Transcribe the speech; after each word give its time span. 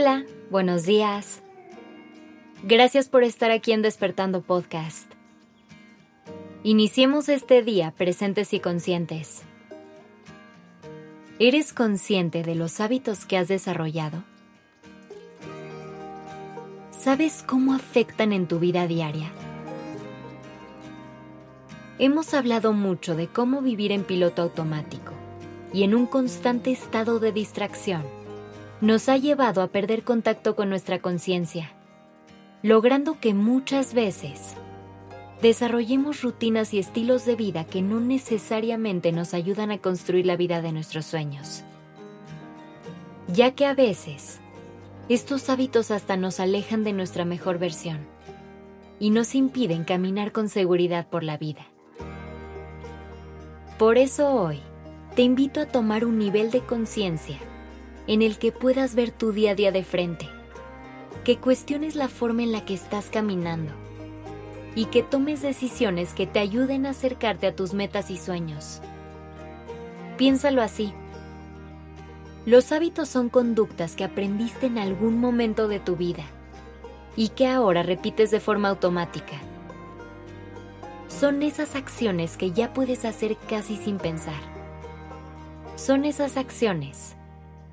Hola, 0.00 0.24
buenos 0.50 0.84
días. 0.84 1.42
Gracias 2.62 3.10
por 3.10 3.22
estar 3.22 3.50
aquí 3.50 3.72
en 3.72 3.82
Despertando 3.82 4.40
Podcast. 4.40 5.12
Iniciemos 6.62 7.28
este 7.28 7.62
día 7.62 7.90
presentes 7.90 8.54
y 8.54 8.60
conscientes. 8.60 9.42
¿Eres 11.38 11.74
consciente 11.74 12.42
de 12.42 12.54
los 12.54 12.80
hábitos 12.80 13.26
que 13.26 13.36
has 13.36 13.48
desarrollado? 13.48 14.24
¿Sabes 16.98 17.44
cómo 17.46 17.74
afectan 17.74 18.32
en 18.32 18.48
tu 18.48 18.58
vida 18.58 18.86
diaria? 18.86 19.30
Hemos 21.98 22.32
hablado 22.32 22.72
mucho 22.72 23.16
de 23.16 23.26
cómo 23.26 23.60
vivir 23.60 23.92
en 23.92 24.04
piloto 24.04 24.40
automático 24.40 25.12
y 25.74 25.82
en 25.82 25.94
un 25.94 26.06
constante 26.06 26.72
estado 26.72 27.18
de 27.18 27.32
distracción 27.32 28.19
nos 28.80 29.10
ha 29.10 29.18
llevado 29.18 29.60
a 29.60 29.66
perder 29.66 30.04
contacto 30.04 30.56
con 30.56 30.70
nuestra 30.70 31.00
conciencia, 31.00 31.72
logrando 32.62 33.20
que 33.20 33.34
muchas 33.34 33.92
veces 33.92 34.54
desarrollemos 35.42 36.22
rutinas 36.22 36.72
y 36.72 36.78
estilos 36.78 37.26
de 37.26 37.36
vida 37.36 37.64
que 37.64 37.82
no 37.82 38.00
necesariamente 38.00 39.12
nos 39.12 39.34
ayudan 39.34 39.70
a 39.70 39.78
construir 39.78 40.24
la 40.24 40.36
vida 40.36 40.62
de 40.62 40.72
nuestros 40.72 41.04
sueños. 41.04 41.62
Ya 43.28 43.54
que 43.54 43.66
a 43.66 43.74
veces 43.74 44.40
estos 45.10 45.50
hábitos 45.50 45.90
hasta 45.90 46.16
nos 46.16 46.40
alejan 46.40 46.82
de 46.82 46.94
nuestra 46.94 47.26
mejor 47.26 47.58
versión 47.58 47.98
y 48.98 49.10
nos 49.10 49.34
impiden 49.34 49.84
caminar 49.84 50.32
con 50.32 50.48
seguridad 50.48 51.06
por 51.06 51.22
la 51.22 51.36
vida. 51.36 51.66
Por 53.78 53.98
eso 53.98 54.32
hoy 54.32 54.60
te 55.16 55.22
invito 55.22 55.60
a 55.60 55.66
tomar 55.66 56.04
un 56.04 56.18
nivel 56.18 56.50
de 56.50 56.60
conciencia 56.60 57.38
en 58.10 58.22
el 58.22 58.38
que 58.38 58.50
puedas 58.50 58.96
ver 58.96 59.12
tu 59.12 59.30
día 59.30 59.52
a 59.52 59.54
día 59.54 59.70
de 59.70 59.84
frente, 59.84 60.28
que 61.22 61.38
cuestiones 61.38 61.94
la 61.94 62.08
forma 62.08 62.42
en 62.42 62.50
la 62.50 62.64
que 62.64 62.74
estás 62.74 63.08
caminando 63.08 63.70
y 64.74 64.86
que 64.86 65.04
tomes 65.04 65.42
decisiones 65.42 66.12
que 66.12 66.26
te 66.26 66.40
ayuden 66.40 66.86
a 66.86 66.90
acercarte 66.90 67.46
a 67.46 67.54
tus 67.54 67.72
metas 67.72 68.10
y 68.10 68.18
sueños. 68.18 68.80
Piénsalo 70.16 70.60
así. 70.60 70.92
Los 72.46 72.72
hábitos 72.72 73.08
son 73.08 73.28
conductas 73.28 73.94
que 73.94 74.02
aprendiste 74.02 74.66
en 74.66 74.78
algún 74.78 75.20
momento 75.20 75.68
de 75.68 75.78
tu 75.78 75.94
vida 75.94 76.24
y 77.14 77.28
que 77.28 77.46
ahora 77.46 77.84
repites 77.84 78.32
de 78.32 78.40
forma 78.40 78.70
automática. 78.70 79.36
Son 81.06 81.44
esas 81.44 81.76
acciones 81.76 82.36
que 82.36 82.50
ya 82.50 82.72
puedes 82.72 83.04
hacer 83.04 83.36
casi 83.48 83.76
sin 83.76 83.98
pensar. 83.98 84.42
Son 85.76 86.04
esas 86.04 86.36
acciones 86.36 87.14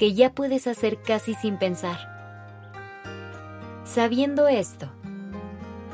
que 0.00 0.14
ya 0.14 0.32
puedes 0.32 0.66
hacer 0.66 1.02
casi 1.02 1.34
sin 1.34 1.58
pensar. 1.58 1.98
Sabiendo 3.84 4.48
esto, 4.48 4.88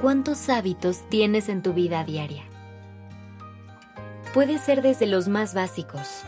¿cuántos 0.01 0.49
hábitos 0.49 1.01
tienes 1.09 1.49
en 1.49 1.61
tu 1.61 1.73
vida 1.73 2.05
diaria? 2.05 2.45
Puede 4.33 4.59
ser 4.59 4.81
desde 4.81 5.09
los 5.09 5.27
más 5.27 5.55
básicos, 5.55 6.23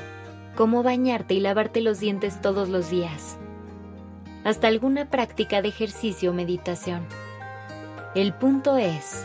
como 0.57 0.83
bañarte 0.83 1.35
y 1.35 1.41
lavarte 1.41 1.81
los 1.81 2.01
dientes 2.01 2.41
todos 2.43 2.69
los 2.69 2.91
días, 2.91 3.37
hasta 4.43 4.67
alguna 4.67 5.09
práctica 5.09 5.63
de 5.63 5.69
ejercicio 5.69 6.33
o 6.33 6.35
meditación. 6.35 7.07
El 8.17 8.35
punto 8.35 8.77
es 8.77 9.25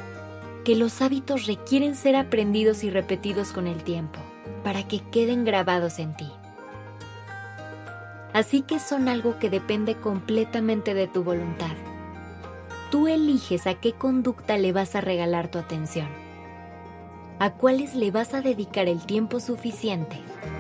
que 0.63 0.75
los 0.75 1.01
hábitos 1.01 1.47
requieren 1.47 1.95
ser 1.95 2.15
aprendidos 2.15 2.83
y 2.83 2.91
repetidos 2.91 3.51
con 3.51 3.65
el 3.65 3.83
tiempo 3.83 4.19
para 4.63 4.88
que 4.88 4.99
queden 4.99 5.43
grabados 5.43 5.97
en 5.97 6.15
ti 6.15 6.31
así 8.33 8.63
que 8.63 8.79
son 8.79 9.07
algo 9.07 9.38
que 9.38 9.49
depende 9.49 9.95
completamente 9.95 10.94
de 10.94 11.07
tu 11.07 11.23
voluntad. 11.23 11.75
Tú 12.91 13.07
eliges 13.07 13.67
a 13.67 13.75
qué 13.75 13.94
conducta 13.94 14.57
le 14.57 14.71
vas 14.71 14.95
a 14.95 15.01
regalar 15.01 15.49
tu 15.49 15.59
atención, 15.59 16.07
a 17.39 17.51
cuáles 17.53 17.95
le 17.95 18.11
vas 18.11 18.33
a 18.33 18.41
dedicar 18.41 18.88
el 18.88 19.05
tiempo 19.05 19.39
suficiente 19.39 20.19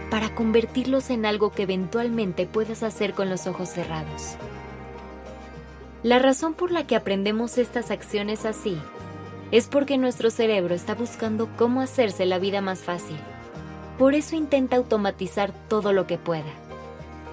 para 0.09 0.33
convertirlos 0.35 1.09
en 1.09 1.25
algo 1.25 1.51
que 1.51 1.63
eventualmente 1.63 2.45
puedas 2.45 2.83
hacer 2.83 3.13
con 3.13 3.29
los 3.29 3.47
ojos 3.47 3.69
cerrados. 3.69 4.35
La 6.03 6.19
razón 6.19 6.53
por 6.53 6.71
la 6.71 6.85
que 6.85 6.95
aprendemos 6.95 7.57
estas 7.57 7.89
acciones 7.89 8.45
así 8.45 8.77
es 9.51 9.67
porque 9.67 9.97
nuestro 9.97 10.29
cerebro 10.29 10.75
está 10.75 10.95
buscando 10.95 11.49
cómo 11.57 11.81
hacerse 11.81 12.25
la 12.25 12.39
vida 12.39 12.61
más 12.61 12.79
fácil. 12.79 13.17
Por 13.97 14.15
eso 14.15 14.35
intenta 14.35 14.75
automatizar 14.75 15.51
todo 15.69 15.93
lo 15.93 16.07
que 16.07 16.17
pueda 16.17 16.62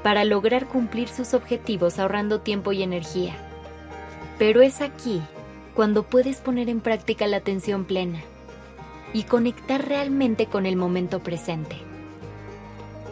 para 0.03 0.25
lograr 0.25 0.67
cumplir 0.67 1.09
sus 1.09 1.35
objetivos 1.35 1.99
ahorrando 1.99 2.41
tiempo 2.41 2.73
y 2.73 2.83
energía. 2.83 3.35
Pero 4.39 4.63
es 4.63 4.81
aquí 4.81 5.21
cuando 5.75 6.05
puedes 6.05 6.39
poner 6.39 6.69
en 6.69 6.81
práctica 6.81 7.27
la 7.27 7.39
atención 7.39 7.85
plena 7.85 8.21
y 9.13 9.25
conectar 9.25 9.87
realmente 9.87 10.47
con 10.47 10.67
el 10.67 10.77
momento 10.77 11.21
presente, 11.21 11.77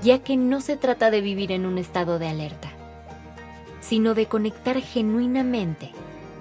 ya 0.03 0.22
que 0.22 0.37
no 0.37 0.60
se 0.60 0.76
trata 0.76 1.10
de 1.10 1.21
vivir 1.21 1.53
en 1.53 1.66
un 1.66 1.76
estado 1.76 2.19
de 2.19 2.28
alerta, 2.28 2.71
sino 3.81 4.15
de 4.15 4.26
conectar 4.26 4.81
genuinamente 4.81 5.93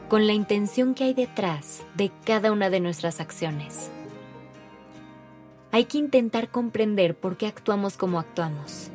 con 0.07 0.25
la 0.25 0.33
intención 0.33 0.93
que 0.93 1.05
hay 1.05 1.13
detrás 1.13 1.83
de 1.95 2.11
cada 2.23 2.51
una 2.51 2.69
de 2.69 2.79
nuestras 2.79 3.19
acciones. 3.19 3.91
Hay 5.71 5.85
que 5.85 5.97
intentar 5.97 6.49
comprender 6.49 7.15
por 7.17 7.35
qué 7.35 7.47
actuamos 7.47 7.97
como 7.97 8.19
actuamos 8.19 8.89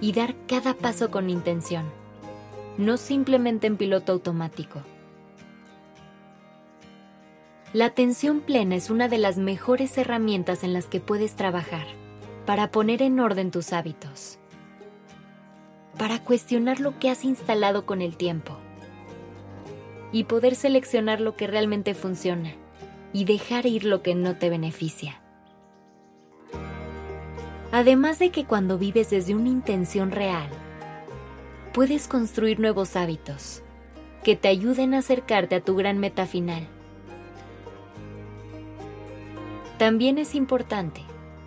y 0.00 0.12
dar 0.12 0.34
cada 0.46 0.74
paso 0.74 1.10
con 1.10 1.30
intención, 1.30 1.84
no 2.78 2.96
simplemente 2.96 3.66
en 3.66 3.76
piloto 3.76 4.12
automático. 4.12 4.82
La 7.72 7.84
atención 7.84 8.40
plena 8.40 8.74
es 8.74 8.90
una 8.90 9.08
de 9.08 9.18
las 9.18 9.38
mejores 9.38 9.96
herramientas 9.96 10.64
en 10.64 10.72
las 10.72 10.86
que 10.86 11.00
puedes 11.00 11.36
trabajar 11.36 11.86
para 12.44 12.72
poner 12.72 13.00
en 13.02 13.20
orden 13.20 13.52
tus 13.52 13.72
hábitos, 13.72 14.38
para 15.96 16.24
cuestionar 16.24 16.80
lo 16.80 16.98
que 16.98 17.10
has 17.10 17.24
instalado 17.24 17.86
con 17.86 18.02
el 18.02 18.16
tiempo 18.16 18.56
y 20.12 20.24
poder 20.24 20.56
seleccionar 20.56 21.20
lo 21.20 21.36
que 21.36 21.46
realmente 21.46 21.94
funciona 21.94 22.54
y 23.12 23.24
dejar 23.24 23.66
ir 23.66 23.84
lo 23.84 24.02
que 24.02 24.14
no 24.14 24.36
te 24.36 24.50
beneficia. 24.50 25.19
Además 27.72 28.18
de 28.18 28.30
que 28.30 28.44
cuando 28.44 28.78
vives 28.78 29.10
desde 29.10 29.34
una 29.34 29.48
intención 29.48 30.10
real, 30.10 30.48
puedes 31.72 32.08
construir 32.08 32.58
nuevos 32.58 32.96
hábitos 32.96 33.62
que 34.24 34.34
te 34.34 34.48
ayuden 34.48 34.92
a 34.92 34.98
acercarte 34.98 35.54
a 35.54 35.60
tu 35.60 35.76
gran 35.76 35.98
meta 35.98 36.26
final. 36.26 36.66
También 39.78 40.18
es 40.18 40.34
importante 40.34 41.02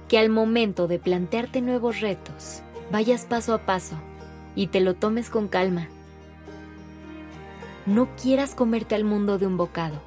que 0.08 0.18
al 0.18 0.30
momento 0.30 0.88
de 0.88 0.98
plantearte 0.98 1.62
nuevos 1.62 2.00
retos, 2.00 2.64
vayas 2.90 3.26
paso 3.26 3.54
a 3.54 3.60
paso 3.60 3.96
y 4.56 4.68
te 4.68 4.80
lo 4.80 4.96
tomes 4.96 5.30
con 5.30 5.50
calma. 5.50 5.90
No 7.86 8.08
quieras 8.16 8.56
comerte 8.56 8.96
al 8.96 9.04
mundo 9.04 9.38
de 9.38 9.46
un 9.46 9.58
bocado. 9.58 10.02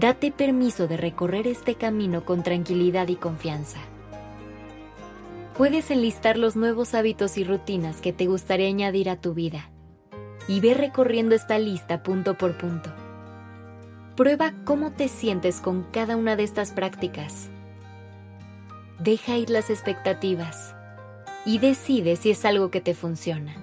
Date 0.00 0.32
permiso 0.32 0.88
de 0.88 0.96
recorrer 0.96 1.46
este 1.46 1.74
camino 1.74 2.24
con 2.24 2.42
tranquilidad 2.42 3.08
y 3.08 3.16
confianza 3.16 3.78
puedes 5.62 5.92
enlistar 5.92 6.38
los 6.38 6.56
nuevos 6.56 6.92
hábitos 6.92 7.38
y 7.38 7.44
rutinas 7.44 8.00
que 8.00 8.12
te 8.12 8.26
gustaría 8.26 8.66
añadir 8.66 9.08
a 9.08 9.20
tu 9.20 9.32
vida 9.32 9.70
y 10.48 10.58
ve 10.58 10.74
recorriendo 10.74 11.36
esta 11.36 11.56
lista 11.60 12.02
punto 12.02 12.36
por 12.36 12.58
punto. 12.58 12.90
Prueba 14.16 14.54
cómo 14.64 14.90
te 14.90 15.06
sientes 15.06 15.60
con 15.60 15.84
cada 15.84 16.16
una 16.16 16.34
de 16.34 16.42
estas 16.42 16.72
prácticas. 16.72 17.48
Deja 18.98 19.36
ir 19.36 19.50
las 19.50 19.70
expectativas 19.70 20.74
y 21.46 21.58
decide 21.58 22.16
si 22.16 22.32
es 22.32 22.44
algo 22.44 22.72
que 22.72 22.80
te 22.80 22.94
funciona, 22.94 23.54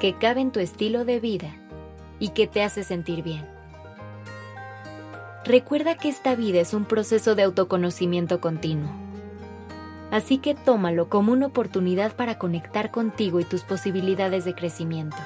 que 0.00 0.16
cabe 0.16 0.40
en 0.40 0.52
tu 0.52 0.60
estilo 0.60 1.04
de 1.04 1.20
vida 1.20 1.54
y 2.18 2.30
que 2.30 2.46
te 2.46 2.62
hace 2.62 2.82
sentir 2.82 3.22
bien. 3.22 3.46
Recuerda 5.44 5.98
que 5.98 6.08
esta 6.08 6.34
vida 6.34 6.62
es 6.62 6.72
un 6.72 6.86
proceso 6.86 7.34
de 7.34 7.42
autoconocimiento 7.42 8.40
continuo 8.40 9.09
así 10.10 10.38
que 10.38 10.54
tómalo 10.54 11.08
como 11.08 11.32
una 11.32 11.46
oportunidad 11.46 12.14
para 12.16 12.38
conectar 12.38 12.90
contigo 12.90 13.40
y 13.40 13.44
tus 13.44 13.62
posibilidades 13.62 14.44
de 14.44 14.54
crecimiento. 14.54 15.16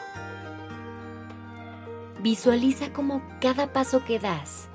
Visualiza 2.22 2.92
cómo 2.92 3.22
cada 3.40 3.72
paso 3.72 4.04
que 4.04 4.18
das 4.18 4.68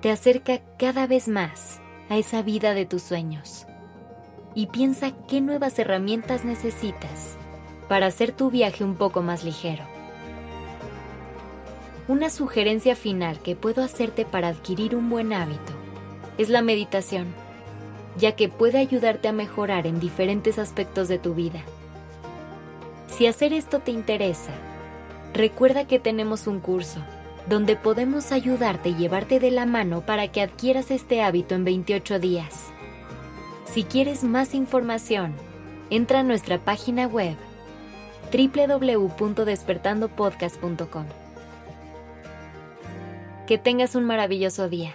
te 0.00 0.10
acerca 0.10 0.60
cada 0.78 1.06
vez 1.06 1.28
más 1.28 1.80
a 2.08 2.16
esa 2.16 2.42
vida 2.42 2.74
de 2.74 2.86
tus 2.86 3.02
sueños 3.02 3.66
y 4.54 4.66
piensa 4.66 5.12
qué 5.28 5.40
nuevas 5.40 5.78
herramientas 5.78 6.44
necesitas 6.44 7.36
para 7.88 8.06
hacer 8.06 8.32
tu 8.32 8.50
viaje 8.50 8.82
un 8.82 8.96
poco 8.96 9.22
más 9.22 9.44
ligero. 9.44 9.84
Una 12.08 12.30
sugerencia 12.30 12.96
final 12.96 13.38
que 13.40 13.54
puedo 13.54 13.84
hacerte 13.84 14.24
para 14.24 14.48
adquirir 14.48 14.96
un 14.96 15.08
buen 15.08 15.32
hábito 15.32 15.72
es 16.38 16.48
la 16.48 16.62
meditación 16.62 17.32
ya 18.20 18.36
que 18.36 18.48
puede 18.48 18.78
ayudarte 18.78 19.26
a 19.26 19.32
mejorar 19.32 19.86
en 19.86 19.98
diferentes 19.98 20.58
aspectos 20.58 21.08
de 21.08 21.18
tu 21.18 21.34
vida. 21.34 21.62
Si 23.08 23.26
hacer 23.26 23.52
esto 23.52 23.80
te 23.80 23.90
interesa, 23.90 24.52
Recuerda 25.32 25.86
que 25.86 25.98
tenemos 25.98 26.46
un 26.46 26.60
curso 26.60 27.00
donde 27.48 27.74
podemos 27.76 28.32
ayudarte 28.32 28.90
y 28.90 28.96
llevarte 28.96 29.40
de 29.40 29.50
la 29.50 29.64
mano 29.64 30.02
para 30.02 30.28
que 30.28 30.42
adquieras 30.42 30.90
este 30.90 31.22
hábito 31.22 31.54
en 31.54 31.64
28 31.64 32.18
días. 32.18 32.66
Si 33.64 33.84
quieres 33.84 34.24
más 34.24 34.52
información, 34.54 35.32
entra 35.88 36.20
a 36.20 36.24
nuestra 36.24 36.58
página 36.58 37.06
web 37.06 37.36
www.despertandopodcast.com. 38.32 41.06
Que 43.46 43.56
tengas 43.58 43.94
un 43.94 44.04
maravilloso 44.04 44.68
día. 44.68 44.94